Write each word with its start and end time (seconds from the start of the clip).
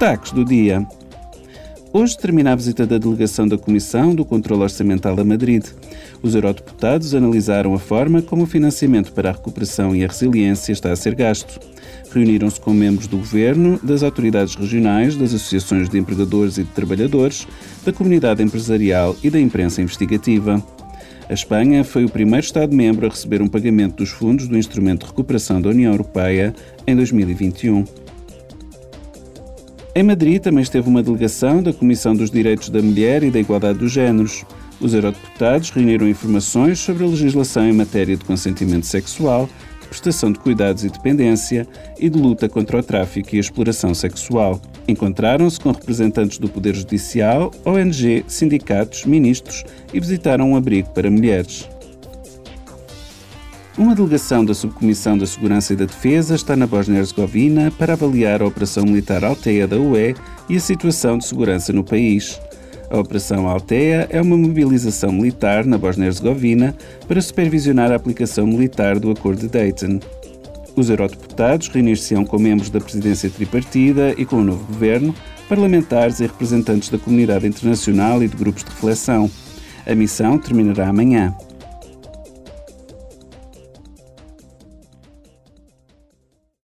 Destaques 0.00 0.32
do 0.32 0.46
dia. 0.46 0.86
Hoje 1.92 2.16
termina 2.16 2.52
a 2.52 2.56
visita 2.56 2.86
da 2.86 2.96
delegação 2.96 3.46
da 3.46 3.58
Comissão 3.58 4.14
do 4.14 4.24
Controlo 4.24 4.62
Orçamental 4.62 5.14
a 5.20 5.22
Madrid. 5.22 5.62
Os 6.22 6.34
eurodeputados 6.34 7.14
analisaram 7.14 7.74
a 7.74 7.78
forma 7.78 8.22
como 8.22 8.44
o 8.44 8.46
financiamento 8.46 9.12
para 9.12 9.28
a 9.28 9.32
recuperação 9.32 9.94
e 9.94 10.02
a 10.02 10.08
resiliência 10.08 10.72
está 10.72 10.90
a 10.90 10.96
ser 10.96 11.14
gasto. 11.14 11.60
Reuniram-se 12.10 12.58
com 12.58 12.72
membros 12.72 13.08
do 13.08 13.18
governo, 13.18 13.78
das 13.82 14.02
autoridades 14.02 14.54
regionais, 14.54 15.16
das 15.16 15.34
associações 15.34 15.90
de 15.90 15.98
empregadores 15.98 16.56
e 16.56 16.64
de 16.64 16.70
trabalhadores, 16.70 17.46
da 17.84 17.92
comunidade 17.92 18.42
empresarial 18.42 19.14
e 19.22 19.28
da 19.28 19.38
imprensa 19.38 19.82
investigativa. 19.82 20.64
A 21.28 21.34
Espanha 21.34 21.84
foi 21.84 22.06
o 22.06 22.08
primeiro 22.08 22.46
Estado-membro 22.46 23.04
a 23.06 23.10
receber 23.10 23.42
um 23.42 23.48
pagamento 23.48 23.96
dos 23.96 24.08
fundos 24.08 24.48
do 24.48 24.56
Instrumento 24.56 25.00
de 25.00 25.08
Recuperação 25.08 25.60
da 25.60 25.68
União 25.68 25.92
Europeia 25.92 26.54
em 26.86 26.96
2021. 26.96 27.99
Em 29.92 30.04
Madrid 30.04 30.40
também 30.40 30.62
esteve 30.62 30.88
uma 30.88 31.02
delegação 31.02 31.60
da 31.60 31.72
Comissão 31.72 32.14
dos 32.14 32.30
Direitos 32.30 32.70
da 32.70 32.80
Mulher 32.80 33.24
e 33.24 33.30
da 33.30 33.40
Igualdade 33.40 33.80
dos 33.80 33.90
Gêneros. 33.90 34.44
Os 34.80 34.94
eurodeputados 34.94 35.70
reuniram 35.70 36.08
informações 36.08 36.78
sobre 36.78 37.02
a 37.02 37.08
legislação 37.08 37.68
em 37.68 37.72
matéria 37.72 38.16
de 38.16 38.24
consentimento 38.24 38.86
sexual, 38.86 39.48
de 39.80 39.88
prestação 39.88 40.30
de 40.30 40.38
cuidados 40.38 40.84
e 40.84 40.90
dependência 40.90 41.66
e 41.98 42.08
de 42.08 42.16
luta 42.16 42.48
contra 42.48 42.78
o 42.78 42.82
tráfico 42.84 43.34
e 43.34 43.38
a 43.38 43.40
exploração 43.40 43.92
sexual. 43.92 44.60
Encontraram-se 44.86 45.58
com 45.58 45.72
representantes 45.72 46.38
do 46.38 46.48
Poder 46.48 46.72
Judicial, 46.76 47.50
ONG, 47.64 48.24
sindicatos, 48.28 49.04
ministros 49.04 49.64
e 49.92 49.98
visitaram 49.98 50.52
um 50.52 50.56
abrigo 50.56 50.88
para 50.90 51.10
mulheres. 51.10 51.68
Uma 53.80 53.94
delegação 53.94 54.44
da 54.44 54.52
Subcomissão 54.52 55.16
da 55.16 55.24
Segurança 55.24 55.72
e 55.72 55.76
da 55.76 55.86
Defesa 55.86 56.34
está 56.34 56.54
na 56.54 56.66
Bósnia-Herzegovina 56.66 57.70
para 57.78 57.94
avaliar 57.94 58.42
a 58.42 58.46
Operação 58.46 58.84
Militar 58.84 59.24
Alteia 59.24 59.66
da 59.66 59.78
UE 59.78 60.14
e 60.50 60.56
a 60.56 60.60
situação 60.60 61.16
de 61.16 61.24
segurança 61.24 61.72
no 61.72 61.82
país. 61.82 62.38
A 62.90 62.98
Operação 62.98 63.48
Alteia 63.48 64.06
é 64.10 64.20
uma 64.20 64.36
mobilização 64.36 65.10
militar 65.10 65.64
na 65.64 65.78
Bósnia-Herzegovina 65.78 66.76
para 67.08 67.22
supervisionar 67.22 67.90
a 67.90 67.94
aplicação 67.94 68.46
militar 68.46 68.98
do 68.98 69.10
Acordo 69.10 69.40
de 69.40 69.48
Dayton. 69.48 69.98
Os 70.76 70.90
eurodeputados 70.90 71.68
reunir-se-ão 71.68 72.26
com 72.26 72.38
membros 72.38 72.68
da 72.68 72.82
presidência 72.82 73.30
tripartida 73.30 74.14
e 74.18 74.26
com 74.26 74.36
o 74.36 74.44
novo 74.44 74.62
governo, 74.66 75.14
parlamentares 75.48 76.20
e 76.20 76.24
representantes 76.24 76.90
da 76.90 76.98
comunidade 76.98 77.46
internacional 77.46 78.22
e 78.22 78.28
de 78.28 78.36
grupos 78.36 78.62
de 78.62 78.68
reflexão. 78.72 79.30
A 79.86 79.94
missão 79.94 80.36
terminará 80.36 80.86
amanhã. 80.86 81.34